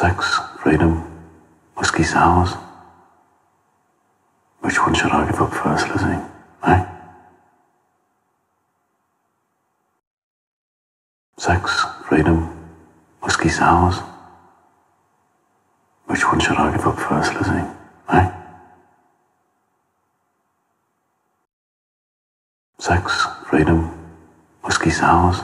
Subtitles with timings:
[0.00, 1.02] Sex, freedom,
[1.76, 2.54] whiskey sours.
[4.60, 6.18] Which one should I give up first, Lizzie?
[6.66, 6.84] Eh?
[11.36, 12.48] Sex, freedom,
[13.22, 13.96] whiskey sours.
[16.06, 17.68] Which one should I give up first, Lizzie?
[18.08, 18.30] Eh?
[22.78, 23.80] Sex, freedom,
[24.64, 25.40] whiskey sours.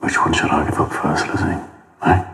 [0.00, 1.58] Which one should I give up first, Lizzie?
[2.02, 2.24] Eh?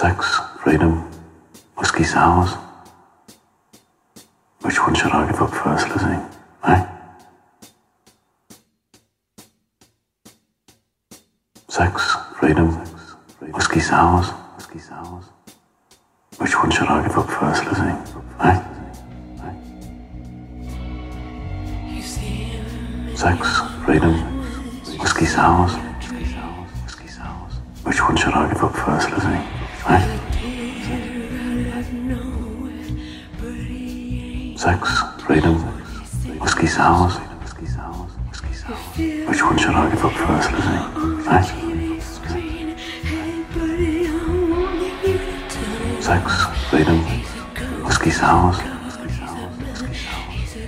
[0.00, 1.02] Sex, freedom,
[1.76, 2.56] whiskey sours.
[4.62, 6.18] Which one should I give up first, Lizzie?
[6.64, 6.86] Eh?
[11.68, 12.68] Sex, freedom,
[13.52, 15.26] whiskey sours, whiskey sours.
[16.38, 17.94] Which one should I give up first, Lizzie?
[18.40, 18.58] Eh?
[23.16, 24.14] Sex, freedom,
[24.98, 27.52] whiskey sours, whiskey sours, whiskey sours.
[27.84, 29.59] Which one should I give up first, Lizzie?
[34.56, 35.54] Sex, freedom,
[36.38, 37.16] whiskey sours.
[39.26, 40.80] Which one should I give up first, Lizzie?
[41.30, 41.42] Eh?
[46.00, 46.98] Sex, freedom,
[47.84, 48.58] whiskey sours.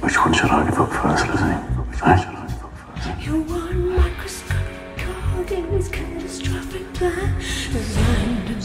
[0.01, 1.59] Which one should I give up first, Lizzie?
[1.91, 3.72] Which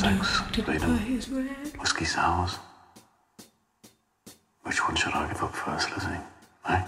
[0.07, 0.97] drinks, freedom,
[1.79, 2.57] whiskey sours.
[4.63, 6.19] Which one should I give up first, Lizzie?
[6.69, 6.83] Eh?